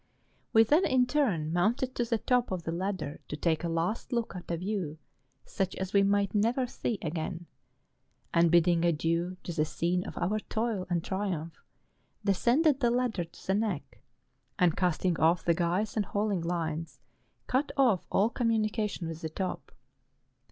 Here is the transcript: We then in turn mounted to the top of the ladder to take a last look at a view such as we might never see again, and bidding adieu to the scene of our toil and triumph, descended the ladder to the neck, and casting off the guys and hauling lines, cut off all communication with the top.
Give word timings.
We 0.51 0.63
then 0.63 0.83
in 0.83 1.05
turn 1.05 1.53
mounted 1.53 1.93
to 1.93 2.03
the 2.05 2.17
top 2.17 2.49
of 2.49 2.63
the 2.63 2.71
ladder 2.71 3.19
to 3.27 3.37
take 3.37 3.63
a 3.63 3.69
last 3.69 4.11
look 4.11 4.35
at 4.35 4.49
a 4.49 4.57
view 4.57 4.97
such 5.45 5.75
as 5.75 5.93
we 5.93 6.01
might 6.01 6.33
never 6.33 6.65
see 6.65 6.97
again, 7.03 7.45
and 8.33 8.49
bidding 8.49 8.83
adieu 8.83 9.37
to 9.43 9.53
the 9.53 9.63
scene 9.63 10.03
of 10.07 10.17
our 10.17 10.39
toil 10.39 10.87
and 10.89 11.03
triumph, 11.03 11.63
descended 12.25 12.79
the 12.79 12.89
ladder 12.89 13.25
to 13.25 13.45
the 13.45 13.53
neck, 13.53 13.99
and 14.57 14.75
casting 14.75 15.19
off 15.19 15.45
the 15.45 15.53
guys 15.53 15.95
and 15.95 16.07
hauling 16.07 16.41
lines, 16.41 16.99
cut 17.45 17.71
off 17.77 18.07
all 18.11 18.31
communication 18.31 19.07
with 19.07 19.21
the 19.21 19.29
top. 19.29 19.71